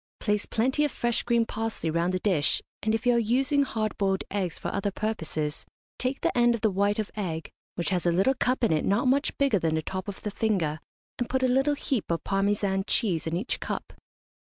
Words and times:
Place 0.19 0.47
plenty 0.47 0.83
of 0.83 0.89
fresh 0.91 1.21
green 1.21 1.45
parsley 1.45 1.91
round 1.91 2.11
the 2.11 2.17
dish, 2.19 2.59
and, 2.81 2.95
if 2.95 3.05
you 3.05 3.13
are 3.13 3.19
using 3.19 3.61
hard 3.61 3.95
boiled 3.99 4.23
eggs 4.31 4.57
for 4.57 4.69
other 4.73 4.89
purposes, 4.89 5.63
take 5.99 6.21
the 6.21 6.35
end 6.35 6.55
of 6.55 6.61
the 6.61 6.71
white 6.71 6.97
of 6.97 7.11
egg, 7.15 7.51
which 7.75 7.89
has 7.89 8.07
a 8.07 8.11
little 8.11 8.33
cup 8.33 8.63
in 8.63 8.71
it 8.73 8.83
not 8.83 9.07
much 9.07 9.37
bigger 9.37 9.59
than 9.59 9.75
the 9.75 9.83
top 9.83 10.07
of 10.07 10.23
the 10.23 10.31
finger, 10.31 10.79
and 11.19 11.29
put 11.29 11.43
a 11.43 11.47
little 11.47 11.75
heap 11.75 12.09
of 12.09 12.23
Parmesan 12.23 12.83
cheese 12.87 13.27
in 13.27 13.35
each 13.37 13.59
cup. 13.59 13.93